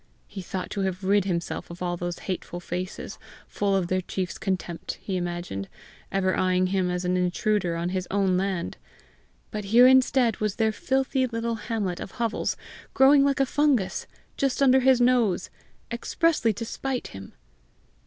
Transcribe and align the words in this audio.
He 0.25 0.41
thought 0.41 0.71
to 0.71 0.81
have 0.81 1.03
rid 1.03 1.25
himself 1.25 1.69
of 1.69 1.83
all 1.83 1.95
those 1.95 2.17
hateful 2.25 2.59
faces, 2.59 3.19
full 3.47 3.75
of 3.75 3.85
their 3.85 4.01
chiefs 4.01 4.39
contempt, 4.39 4.97
he 4.99 5.15
imagined, 5.15 5.69
ever 6.11 6.35
eyeing 6.35 6.65
him 6.73 6.89
as 6.89 7.05
an 7.05 7.15
intruder 7.17 7.75
on 7.75 7.89
his 7.89 8.07
own 8.09 8.35
land; 8.35 8.77
but 9.51 9.65
here 9.65 9.85
instead 9.85 10.37
was 10.37 10.55
their 10.55 10.71
filthy 10.71 11.27
little 11.27 11.53
hamlet 11.53 11.99
of 11.99 12.13
hovels 12.13 12.57
growing 12.95 13.23
like 13.23 13.39
a 13.39 13.45
fungus 13.45 14.07
just 14.37 14.59
under 14.59 14.79
his 14.79 14.99
nose, 14.99 15.51
expressly 15.91 16.51
to 16.51 16.65
spite 16.65 17.09
him! 17.09 17.33